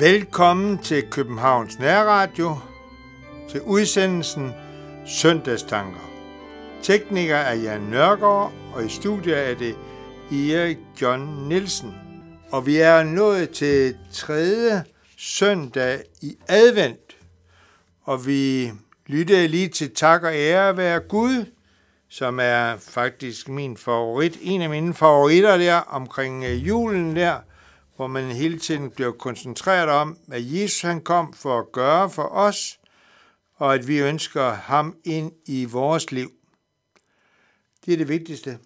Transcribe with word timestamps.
Velkommen 0.00 0.78
til 0.78 1.10
Københavns 1.10 1.78
Nærradio, 1.78 2.56
til 3.50 3.60
udsendelsen 3.62 4.52
Søndagstanker. 5.06 6.10
Tekniker 6.82 7.36
er 7.36 7.54
Jan 7.54 7.80
Nørgaard, 7.80 8.52
og 8.74 8.84
i 8.84 8.88
studiet 8.88 9.48
er 9.50 9.54
det 9.54 9.76
Erik 10.32 10.78
John 11.02 11.48
Nielsen. 11.48 11.94
Og 12.50 12.66
vi 12.66 12.76
er 12.76 13.02
nået 13.02 13.50
til 13.50 13.96
tredje 14.12 14.84
søndag 15.18 16.00
i 16.22 16.36
advent, 16.48 17.16
og 18.02 18.26
vi 18.26 18.72
lyttede 19.06 19.48
lige 19.48 19.68
til 19.68 19.94
tak 19.94 20.22
og 20.22 20.34
ære 20.34 20.76
være 20.76 21.00
Gud, 21.00 21.44
som 22.08 22.38
er 22.42 22.76
faktisk 22.76 23.48
min 23.48 23.76
favorit, 23.76 24.38
en 24.40 24.62
af 24.62 24.70
mine 24.70 24.94
favoritter 24.94 25.56
der 25.56 25.76
omkring 25.76 26.44
øh, 26.44 26.66
julen 26.68 27.16
der, 27.16 27.36
hvor 27.96 28.06
man 28.06 28.30
hele 28.30 28.58
tiden 28.58 28.90
bliver 28.90 29.12
koncentreret 29.12 29.88
om, 29.88 30.18
at 30.32 30.52
Jesus 30.52 30.80
han 30.80 31.00
kom 31.00 31.32
for 31.32 31.58
at 31.58 31.72
gøre 31.72 32.10
for 32.10 32.22
os, 32.22 32.80
og 33.54 33.74
at 33.74 33.88
vi 33.88 33.98
ønsker 33.98 34.50
ham 34.50 34.96
ind 35.04 35.32
i 35.46 35.64
vores 35.64 36.12
liv. 36.12 36.32
Det 37.86 37.92
er 37.92 37.96
det 37.96 38.08
vigtigste. 38.08 38.58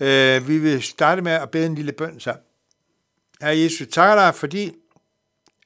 Øh, 0.00 0.48
vi 0.48 0.58
vil 0.58 0.82
starte 0.82 1.22
med 1.22 1.32
at 1.32 1.50
bede 1.50 1.66
en 1.66 1.74
lille 1.74 1.92
bøn 1.92 2.20
sammen. 2.20 2.44
Herre 3.40 3.58
Jesus, 3.58 3.88
takker 3.88 4.14
dig, 4.14 4.34
fordi 4.34 4.72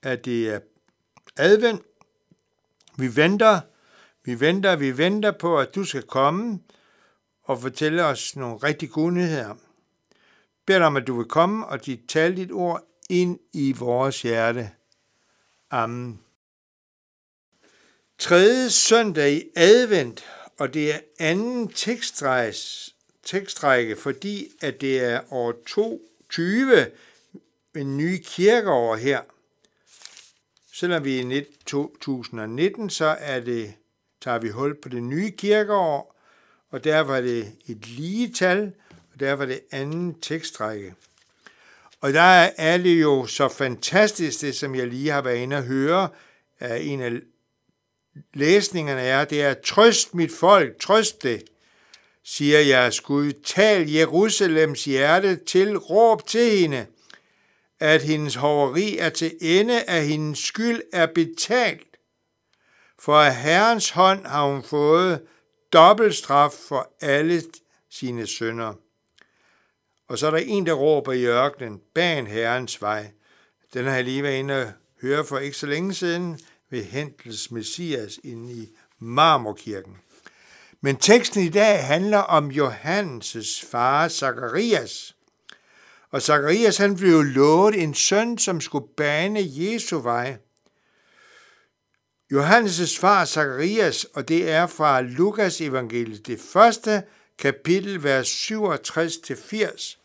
at 0.03 0.25
det 0.25 0.49
er 0.49 0.61
advent. 1.37 1.82
Vi 2.97 3.17
venter, 3.17 3.61
vi 4.25 4.41
venter, 4.41 4.76
vi 4.76 4.99
venter 4.99 5.32
på, 5.41 5.58
at 5.58 5.75
du 5.75 5.85
skal 5.85 6.03
komme 6.03 6.61
og 7.43 7.61
fortælle 7.61 8.05
os 8.05 8.37
nogle 8.37 8.56
rigtig 8.56 8.91
gode 8.91 9.14
nyheder 9.14 9.55
beder 10.69 10.79
dig 10.79 10.87
om, 10.87 10.97
at 10.97 11.06
du 11.06 11.17
vil 11.17 11.26
komme 11.26 11.67
og 11.67 11.87
dit 11.87 12.00
tal 12.09 12.37
dit 12.37 12.53
ord 12.53 12.85
ind 13.11 13.38
i 13.53 13.73
vores 13.73 14.23
hjerte. 14.23 14.70
Amen. 15.70 16.20
Tredje 18.19 18.70
søndag 18.70 19.32
i 19.32 19.43
advent, 19.56 20.25
og 20.59 20.75
det 20.75 20.94
er 20.94 20.99
anden 21.19 21.69
tekstrække, 23.23 23.97
fordi 23.97 24.49
at 24.61 24.81
det 24.81 25.00
er 25.00 25.32
år 25.32 25.55
20, 26.31 26.87
en 27.76 27.97
ny 27.97 28.23
kirkeår 28.25 28.97
her. 28.97 29.20
Selvom 30.73 31.05
vi 31.05 31.20
er 31.20 31.41
i 31.41 31.44
2019, 31.67 32.91
så 32.91 33.17
er 33.20 33.41
det, 33.41 33.75
tager 34.20 34.38
vi 34.38 34.49
hul 34.49 34.81
på 34.81 34.88
det 34.88 35.03
nye 35.03 35.31
kirkeår, 35.31 36.17
og 36.70 36.85
derfor 36.85 37.15
er 37.15 37.20
det 37.20 37.53
et 37.67 37.87
lige 37.87 38.32
tal, 38.32 38.73
derfor 39.20 39.44
det 39.44 39.61
anden 39.70 40.20
tekstrække. 40.20 40.94
Og 42.00 42.12
der 42.12 42.20
er 42.20 42.50
alle 42.56 42.91
jo 42.91 43.26
så 43.26 43.49
fantastisk, 43.49 44.41
det 44.41 44.56
som 44.56 44.75
jeg 44.75 44.87
lige 44.87 45.11
har 45.11 45.23
været 45.23 45.37
inde 45.37 45.56
og 45.56 45.62
høre, 45.62 46.09
af 46.61 46.79
en 46.81 47.00
af 47.00 47.12
læsningerne 48.35 49.00
er, 49.00 49.25
det 49.25 49.43
er, 49.43 49.55
trøst 49.65 50.15
mit 50.15 50.32
folk, 50.32 50.81
trøst 50.81 51.23
det, 51.23 51.44
siger 52.25 52.61
jeres 52.61 53.00
Gud, 53.00 53.32
tal 53.32 53.91
Jerusalems 53.91 54.85
hjerte 54.85 55.37
til, 55.37 55.79
råb 55.79 56.26
til 56.26 56.59
hende, 56.59 56.87
at 57.81 58.03
hendes 58.03 58.35
hoveri 58.35 58.99
er 58.99 59.09
til 59.09 59.32
ende, 59.41 59.82
at 59.82 60.06
hendes 60.06 60.38
skyld 60.38 60.82
er 60.93 61.06
betalt. 61.06 61.97
For 62.99 63.15
af 63.15 63.37
Herrens 63.37 63.91
hånd 63.91 64.26
har 64.26 64.47
hun 64.47 64.62
fået 64.62 65.20
dobbelt 65.73 66.15
straf 66.15 66.53
for 66.53 66.93
alle 67.00 67.43
sine 67.91 68.26
sønder. 68.26 68.75
Og 70.08 70.19
så 70.19 70.26
er 70.26 70.31
der 70.31 70.38
en, 70.38 70.66
der 70.66 70.72
råber 70.72 71.12
i 71.12 71.26
ørkenen, 71.26 71.81
ban 71.94 72.26
herrens 72.26 72.82
vej. 72.82 73.10
Den 73.75 73.84
har 73.84 73.94
jeg 73.94 74.05
lige 74.05 74.22
været 74.22 74.38
inde 74.38 74.62
og 74.62 74.72
høre 75.02 75.25
for 75.25 75.38
ikke 75.38 75.56
så 75.56 75.66
længe 75.66 75.94
siden 75.94 76.40
ved 76.70 76.84
Hentels 76.84 77.50
Messias 77.50 78.19
inde 78.25 78.52
i 78.52 78.69
Marmorkirken. 78.99 79.96
Men 80.81 80.96
teksten 80.96 81.43
i 81.43 81.49
dag 81.49 81.87
handler 81.87 82.19
om 82.19 82.50
Johannes' 82.50 83.66
far, 83.70 84.08
Zacharias. 84.08 85.16
Og 86.10 86.22
Zacharias 86.22 86.76
han 86.76 86.96
blev 86.96 87.22
lovet 87.22 87.82
en 87.82 87.94
søn, 87.94 88.38
som 88.38 88.60
skulle 88.60 88.88
bane 88.96 89.40
Jesu 89.43 89.99
vej. 89.99 90.37
Johannes' 92.32 93.00
far, 93.00 93.25
Zacharias, 93.25 94.05
og 94.05 94.28
det 94.28 94.50
er 94.50 94.66
fra 94.66 95.00
Lukas 95.00 95.60
evangeliet, 95.60 96.26
det 96.26 96.40
første 96.40 97.02
kapitel, 97.38 98.02
vers 98.02 98.50
67-80. 98.50 99.99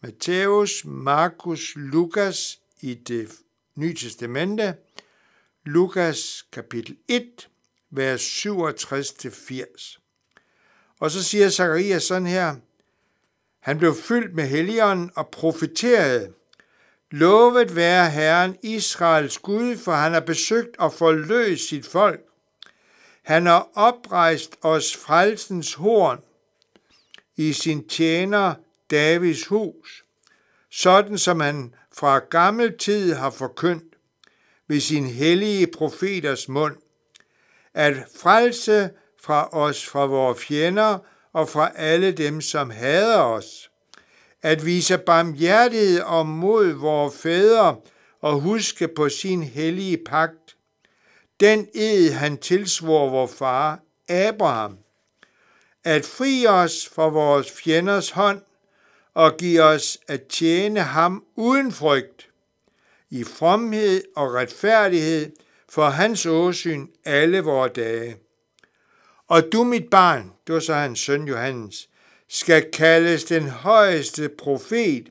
Matthæus, 0.00 0.84
Markus, 0.84 1.72
Lukas 1.76 2.60
i 2.80 2.94
det 2.94 3.28
nye 3.74 3.94
testamente, 3.94 4.74
Lukas 5.64 6.46
kapitel 6.52 6.96
1, 7.08 7.48
vers 7.90 8.46
67-80. 8.46 9.98
Og 11.00 11.10
så 11.10 11.24
siger 11.24 11.50
Zacharias 11.50 12.02
sådan 12.02 12.26
her, 12.26 12.56
han 13.60 13.78
blev 13.78 13.94
fyldt 13.94 14.34
med 14.34 14.44
helligånden 14.44 15.10
og 15.14 15.28
profeterede, 15.28 16.32
Lovet 17.10 17.76
være 17.76 18.10
Herren 18.10 18.56
Israels 18.62 19.38
Gud, 19.38 19.76
for 19.76 19.92
han 19.92 20.12
har 20.12 20.20
besøgt 20.20 20.76
og 20.78 20.92
forløst 20.92 21.68
sit 21.68 21.86
folk. 21.86 22.20
Han 23.22 23.46
har 23.46 23.68
oprejst 23.74 24.56
os 24.62 24.96
frelsens 24.96 25.74
horn 25.74 26.20
i 27.36 27.52
sin 27.52 27.88
tjener 27.88 28.54
Davids 28.90 29.46
hus, 29.46 30.04
sådan 30.70 31.18
som 31.18 31.40
han 31.40 31.74
fra 31.92 32.18
gammel 32.18 32.78
tid 32.78 33.14
har 33.14 33.30
forkyndt 33.30 33.94
ved 34.68 34.80
sin 34.80 35.06
hellige 35.06 35.66
profeters 35.66 36.48
mund, 36.48 36.76
at 37.74 37.96
frelse 38.16 38.90
fra 39.22 39.48
os 39.52 39.86
fra 39.86 40.06
vores 40.06 40.44
fjender 40.44 40.98
og 41.32 41.48
fra 41.48 41.72
alle 41.74 42.12
dem, 42.12 42.40
som 42.40 42.70
hader 42.70 43.20
os, 43.20 43.70
at 44.42 44.66
vise 44.66 44.98
barmhjertighed 44.98 46.00
og 46.00 46.26
mod 46.26 46.72
vores 46.72 47.16
fædre 47.16 47.76
og 48.20 48.40
huske 48.40 48.88
på 48.88 49.08
sin 49.08 49.42
hellige 49.42 49.98
pagt, 50.06 50.56
den 51.40 51.68
ed 51.74 52.12
han 52.12 52.38
tilsvor 52.38 53.10
vor 53.10 53.26
far 53.26 53.80
Abraham, 54.08 54.78
at 55.84 56.04
fri 56.04 56.46
os 56.46 56.88
fra 56.94 57.08
vores 57.08 57.50
fjenders 57.50 58.10
hånd 58.10 58.42
og 59.14 59.36
give 59.36 59.62
os 59.62 59.98
at 60.08 60.26
tjene 60.26 60.80
ham 60.80 61.24
uden 61.36 61.72
frygt, 61.72 62.28
i 63.10 63.24
fromhed 63.24 64.02
og 64.16 64.34
retfærdighed 64.34 65.32
for 65.68 65.88
hans 65.88 66.26
åsyn 66.26 66.86
alle 67.04 67.40
vore 67.40 67.68
dage. 67.68 68.16
Og 69.28 69.42
du, 69.52 69.64
mit 69.64 69.90
barn, 69.90 70.32
det 70.46 70.54
var 70.54 70.60
så 70.60 70.74
hans 70.74 71.00
søn 71.00 71.28
Johannes, 71.28 71.88
skal 72.28 72.70
kaldes 72.72 73.24
den 73.24 73.48
højeste 73.48 74.28
profet, 74.28 75.10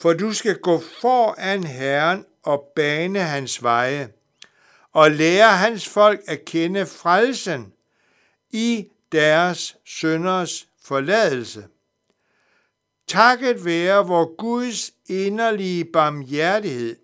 for 0.00 0.12
du 0.12 0.32
skal 0.32 0.58
gå 0.58 0.82
foran 1.00 1.64
Herren 1.64 2.24
og 2.42 2.72
bane 2.76 3.20
hans 3.20 3.62
veje, 3.62 4.08
og 4.92 5.10
lære 5.10 5.56
hans 5.56 5.88
folk 5.88 6.20
at 6.26 6.44
kende 6.44 6.86
frelsen 6.86 7.72
i 8.50 8.88
deres 9.12 9.76
sønders 9.84 10.68
forladelse 10.84 11.66
Takket 13.08 13.64
være 13.64 14.06
vor 14.06 14.36
Guds 14.36 14.90
inderlige 15.06 15.84
barmhjertighed, 15.84 16.96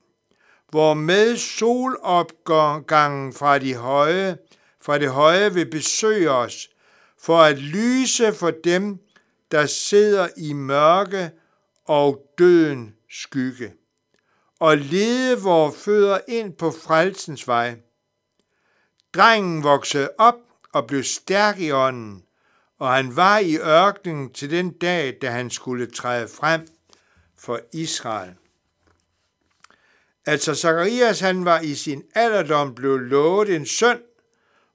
hvor 0.70 0.94
med 0.94 1.36
solopgangen 1.36 3.32
fra, 3.32 3.58
de 3.58 3.74
høje, 3.74 4.38
fra 4.80 4.98
det 4.98 5.10
høje 5.10 5.54
vil 5.54 5.70
besøge 5.70 6.30
os, 6.30 6.68
for 7.20 7.38
at 7.38 7.58
lyse 7.58 8.32
for 8.32 8.50
dem, 8.50 8.98
der 9.50 9.66
sidder 9.66 10.28
i 10.36 10.52
mørke 10.52 11.30
og 11.84 12.22
døden 12.38 12.94
skygge, 13.10 13.72
og 14.60 14.78
lede 14.78 15.42
vores 15.42 15.76
fødder 15.76 16.18
ind 16.28 16.52
på 16.52 16.70
frelsens 16.70 17.48
vej. 17.48 17.76
Drengen 19.14 19.62
voksede 19.62 20.10
op 20.18 20.47
og 20.72 20.86
blev 20.86 21.04
stærk 21.04 21.58
i 21.58 21.70
ånden, 21.70 22.24
og 22.78 22.94
han 22.94 23.16
var 23.16 23.38
i 23.38 23.56
ørkenen 23.56 24.32
til 24.32 24.50
den 24.50 24.70
dag, 24.70 25.18
da 25.22 25.30
han 25.30 25.50
skulle 25.50 25.86
træde 25.86 26.28
frem 26.28 26.68
for 27.36 27.60
Israel. 27.72 28.34
Altså 30.26 30.54
Zacharias 30.54 31.20
han 31.20 31.44
var 31.44 31.60
i 31.60 31.74
sin 31.74 32.02
alderdom 32.14 32.74
blevet 32.74 33.00
lovet 33.00 33.56
en 33.56 33.66
søn, 33.66 34.00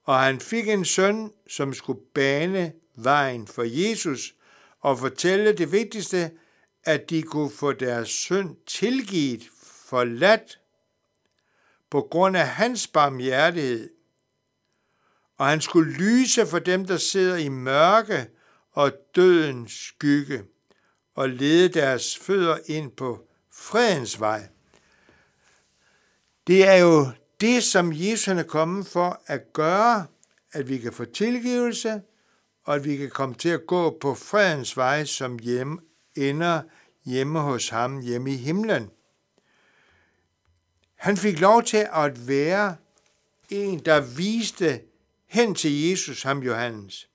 og 0.03 0.19
han 0.19 0.39
fik 0.39 0.67
en 0.67 0.85
søn, 0.85 1.31
som 1.47 1.73
skulle 1.73 2.01
bane 2.13 2.73
vejen 2.95 3.47
for 3.47 3.63
Jesus 3.63 4.35
og 4.81 4.99
fortælle 4.99 5.53
det 5.53 5.71
vigtigste, 5.71 6.31
at 6.83 7.09
de 7.09 7.21
kunne 7.21 7.51
få 7.51 7.71
deres 7.71 8.09
synd 8.09 8.55
tilgivet, 8.67 9.43
forladt, 9.85 10.59
på 11.89 12.01
grund 12.01 12.37
af 12.37 12.47
hans 12.47 12.87
barmhjertighed 12.87 13.89
og 15.37 15.47
han 15.47 15.61
skulle 15.61 15.93
lyse 15.93 16.45
for 16.45 16.59
dem, 16.59 16.85
der 16.85 16.97
sidder 16.97 17.37
i 17.37 17.49
mørke 17.49 18.27
og 18.71 18.91
dødens 19.15 19.71
skygge, 19.71 20.43
og 21.15 21.29
lede 21.29 21.69
deres 21.69 22.17
fødder 22.17 22.57
ind 22.65 22.91
på 22.91 23.27
fredens 23.51 24.19
vej. 24.19 24.47
Det 26.47 26.67
er 26.67 26.75
jo 26.75 27.07
det, 27.41 27.63
som 27.63 27.93
Jesus 27.93 28.27
er 28.27 28.43
kommet 28.43 28.87
for 28.87 29.21
at 29.27 29.53
gøre, 29.53 30.05
at 30.51 30.69
vi 30.69 30.77
kan 30.77 30.93
få 30.93 31.05
tilgivelse, 31.05 32.01
og 32.63 32.75
at 32.75 32.83
vi 32.85 32.97
kan 32.97 33.09
komme 33.09 33.35
til 33.35 33.49
at 33.49 33.67
gå 33.67 33.97
på 34.01 34.13
fredens 34.13 34.77
vej, 34.77 35.05
som 35.05 35.39
hjem, 35.39 35.79
ender 36.15 36.61
hjemme 37.05 37.39
hos 37.39 37.69
ham, 37.69 38.01
hjemme 38.01 38.31
i 38.31 38.37
himlen. 38.37 38.89
Han 40.95 41.17
fik 41.17 41.39
lov 41.39 41.63
til 41.63 41.87
at 41.93 42.27
være 42.27 42.75
en, 43.49 43.79
der 43.79 44.01
viste 44.01 44.81
hen 45.33 45.55
til 45.55 45.81
Jesus, 45.81 46.23
ham 46.23 46.39
Johannes. 46.39 47.09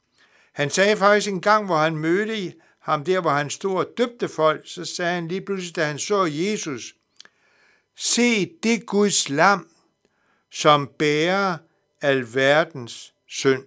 Han 0.52 0.70
sagde 0.70 0.96
faktisk 0.96 1.28
en 1.28 1.40
gang, 1.40 1.66
hvor 1.66 1.76
han 1.76 1.96
mødte 1.96 2.54
ham 2.78 3.04
der, 3.04 3.20
hvor 3.20 3.30
han 3.30 3.50
stod 3.50 3.76
og 3.76 3.86
døbte 3.98 4.28
folk, 4.28 4.68
så 4.68 4.84
sagde 4.84 5.14
han 5.14 5.28
lige 5.28 5.40
pludselig, 5.40 5.76
da 5.76 5.84
han 5.84 5.98
så 5.98 6.24
Jesus, 6.24 6.94
se 7.96 8.46
det 8.62 8.86
Guds 8.86 9.28
lam, 9.28 9.70
som 10.50 10.90
bærer 10.98 11.58
al 12.00 12.34
verdens 12.34 13.14
synd. 13.26 13.64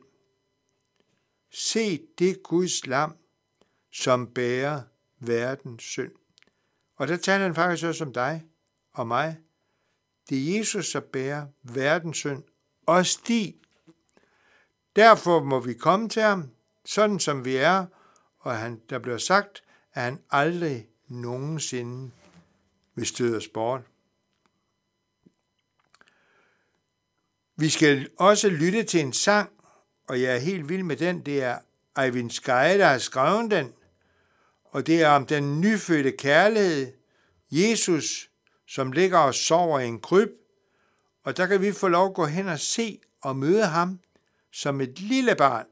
Se 1.54 2.02
det 2.20 2.44
Guds 2.44 2.86
lam, 2.86 3.16
som 3.94 4.28
bærer 4.28 4.82
verdens 5.20 5.84
synd. 5.84 6.12
Og 6.96 7.08
der 7.08 7.18
taler 7.18 7.44
han 7.44 7.56
faktisk 7.56 7.86
også 7.86 8.04
om 8.04 8.14
dig 8.14 8.44
og 8.94 9.08
mig. 9.08 9.38
Det 10.30 10.38
er 10.38 10.58
Jesus, 10.58 10.92
der 10.92 11.00
bærer 11.00 11.48
verdens 11.64 12.18
synd. 12.18 12.44
Også 12.86 13.20
din 13.28 13.56
Derfor 14.96 15.44
må 15.44 15.60
vi 15.60 15.74
komme 15.74 16.10
til 16.10 16.22
ham, 16.22 16.50
sådan 16.86 17.20
som 17.20 17.46
vi 17.46 17.56
er, 17.56 17.86
og 18.40 18.58
han, 18.58 18.82
der 18.90 19.00
bliver 19.00 19.18
sagt, 19.18 19.64
at 19.94 20.04
han 20.04 20.20
aldrig 20.30 20.88
nogensinde 21.08 22.12
vil 22.96 23.06
støde 23.06 23.38
os 23.38 23.48
bort. 23.48 23.82
Vi 27.56 27.70
skal 27.70 28.10
også 28.18 28.50
lytte 28.50 28.84
til 28.84 29.00
en 29.00 29.14
sang, 29.14 29.50
og 30.08 30.22
jeg 30.22 30.36
er 30.36 30.40
helt 30.40 30.70
vild 30.70 30.84
med 30.84 30.96
den. 30.98 31.26
Det 31.26 31.44
er 31.44 31.60
Eivind 32.00 32.32
Skeie, 32.32 32.78
der 32.78 32.86
har 32.86 32.98
skrevet 32.98 33.52
den, 33.52 33.74
og 34.64 34.88
det 34.88 35.02
er 35.02 35.10
om 35.10 35.26
den 35.26 35.62
nyfødte 35.62 36.12
kærlighed, 36.12 36.94
Jesus, 37.52 38.30
som 38.68 38.92
ligger 38.92 39.18
og 39.18 39.36
sover 39.36 39.80
i 39.80 39.88
en 39.88 40.00
kryb, 40.00 40.30
og 41.24 41.38
der 41.38 41.48
kan 41.48 41.62
vi 41.62 41.72
få 41.72 41.88
lov 41.88 42.08
at 42.08 42.14
gå 42.14 42.26
hen 42.26 42.48
og 42.48 42.60
se 42.60 43.00
og 43.22 43.36
møde 43.36 43.66
ham 43.66 44.00
som 44.52 44.82
et 44.82 45.00
lille 45.00 45.36
barn, 45.36 45.66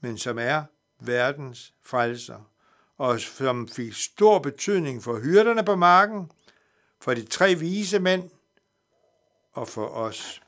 men 0.00 0.18
som 0.18 0.38
er 0.38 0.62
verdens 1.00 1.74
frelser, 1.82 2.50
og 2.98 3.20
som 3.20 3.68
fik 3.68 3.94
stor 3.94 4.38
betydning 4.38 5.02
for 5.02 5.20
hyrderne 5.20 5.64
på 5.64 5.76
marken, 5.76 6.30
for 7.00 7.14
de 7.14 7.24
tre 7.26 7.54
vise 7.54 7.98
mænd 7.98 8.30
og 9.52 9.68
for 9.68 9.86
os. 9.86 10.42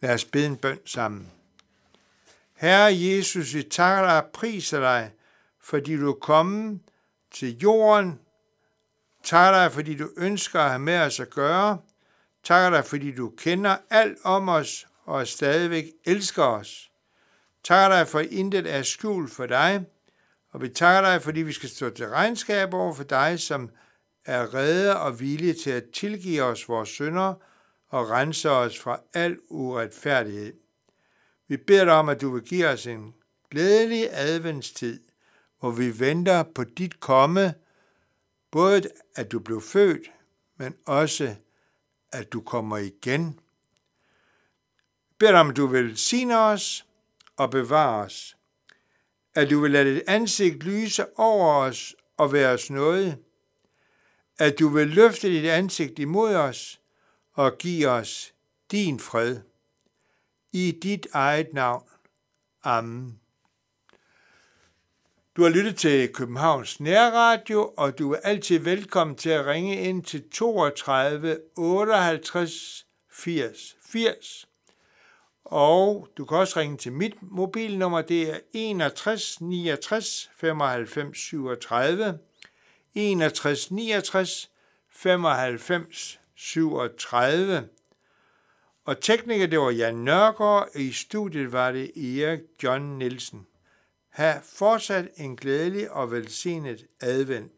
Lad 0.00 0.14
os 0.14 0.24
bede 0.24 0.46
en 0.46 0.56
bøn 0.56 0.78
sammen. 0.84 1.32
Herre 2.54 2.98
Jesus, 2.98 3.54
vi 3.54 3.62
takker 3.62 4.08
dig 4.08 4.22
og 4.22 4.30
priser 4.32 4.80
dig, 4.80 5.12
fordi 5.60 5.96
du 5.96 6.08
er 6.08 6.14
kommet 6.20 6.80
til 7.30 7.58
jorden. 7.58 8.20
Takker 9.24 9.60
dig, 9.60 9.72
fordi 9.72 9.94
du 9.94 10.10
ønsker 10.16 10.60
at 10.60 10.68
have 10.68 10.78
med 10.78 10.98
os 10.98 11.20
at 11.20 11.30
gøre. 11.30 11.78
Takker 12.44 12.70
dig, 12.70 12.84
fordi 12.84 13.12
du 13.12 13.28
kender 13.28 13.76
alt 13.90 14.18
om 14.24 14.48
os 14.48 14.86
og 15.06 15.26
stadigvæk 15.26 15.84
elsker 16.04 16.42
os. 16.42 16.90
Takker 17.64 17.96
dig 17.96 18.08
for 18.08 18.20
intet 18.20 18.74
er 18.74 18.82
skjult 18.82 19.32
for 19.32 19.46
dig, 19.46 19.84
og 20.50 20.62
vi 20.62 20.68
takker 20.68 21.10
dig, 21.10 21.22
fordi 21.22 21.42
vi 21.42 21.52
skal 21.52 21.68
stå 21.68 21.90
til 21.90 22.08
regnskab 22.08 22.74
over 22.74 22.94
for 22.94 23.04
dig, 23.04 23.40
som 23.40 23.70
er 24.24 24.54
redde 24.54 25.00
og 25.00 25.20
villige 25.20 25.54
til 25.54 25.70
at 25.70 25.84
tilgive 25.94 26.42
os 26.42 26.68
vores 26.68 26.88
synder 26.88 27.34
og 27.88 28.10
rense 28.10 28.50
os 28.50 28.78
fra 28.78 29.00
al 29.14 29.38
uretfærdighed. 29.48 30.52
Vi 31.48 31.56
beder 31.56 31.84
dig 31.84 31.94
om, 31.94 32.08
at 32.08 32.20
du 32.20 32.30
vil 32.30 32.42
give 32.42 32.66
os 32.66 32.86
en 32.86 33.14
glædelig 33.50 34.08
adventstid, 34.12 35.00
hvor 35.60 35.70
vi 35.70 36.00
venter 36.00 36.42
på 36.42 36.64
dit 36.64 37.00
komme, 37.00 37.54
både 38.50 38.82
at 39.14 39.32
du 39.32 39.38
blev 39.38 39.60
født, 39.60 40.10
men 40.56 40.74
også 40.86 41.34
at 42.12 42.32
du 42.32 42.40
kommer 42.40 42.76
igen. 42.76 43.40
Vi 45.16 45.26
beder 45.26 45.38
om, 45.38 45.54
du 45.54 45.66
vil 45.66 45.98
sine 45.98 46.38
os 46.38 46.86
og 47.36 47.50
bevare 47.50 48.04
os. 48.04 48.36
At 49.34 49.50
du 49.50 49.60
vil 49.60 49.70
lade 49.70 49.94
dit 49.94 50.02
ansigt 50.06 50.62
lyse 50.62 51.18
over 51.18 51.54
os 51.54 51.94
og 52.16 52.32
være 52.32 52.52
os 52.52 52.70
noget. 52.70 53.18
At 54.38 54.58
du 54.58 54.68
vil 54.68 54.88
løfte 54.88 55.28
dit 55.28 55.48
ansigt 55.48 55.98
imod 55.98 56.34
os 56.34 56.80
og 57.32 57.58
give 57.58 57.88
os 57.88 58.34
din 58.70 59.00
fred. 59.00 59.40
I 60.52 60.78
dit 60.82 61.06
eget 61.12 61.54
navn. 61.54 61.88
Amen. 62.64 63.20
Du 65.36 65.42
har 65.42 65.50
lyttet 65.50 65.76
til 65.76 66.12
Københavns 66.12 66.80
Nærradio, 66.80 67.74
og 67.76 67.98
du 67.98 68.12
er 68.12 68.18
altid 68.18 68.58
velkommen 68.58 69.16
til 69.16 69.30
at 69.30 69.46
ringe 69.46 69.80
ind 69.80 70.04
til 70.04 70.30
32 70.30 71.40
58 71.56 72.86
80 73.10 73.76
80. 73.82 74.46
Og 75.46 76.08
du 76.16 76.24
kan 76.24 76.36
også 76.36 76.60
ringe 76.60 76.76
til 76.76 76.92
mit 76.92 77.14
mobilnummer, 77.22 78.02
det 78.02 78.30
er 78.30 78.38
61 78.52 79.40
69 79.40 80.30
95 80.36 81.18
37. 81.18 82.18
61 82.94 83.70
69 83.70 84.50
95 84.90 86.20
37. 86.34 87.68
Og 88.84 89.00
tekniker, 89.00 89.46
det 89.46 89.60
var 89.60 89.70
Jan 89.70 89.94
Nørgaard, 89.94 90.68
og 90.74 90.80
i 90.80 90.92
studiet 90.92 91.52
var 91.52 91.72
det 91.72 91.90
Erik 91.96 92.40
John 92.62 92.98
Nielsen. 92.98 93.46
Ha' 94.08 94.38
fortsat 94.42 95.08
en 95.16 95.36
glædelig 95.36 95.90
og 95.90 96.10
velsignet 96.10 96.86
advent. 97.00 97.55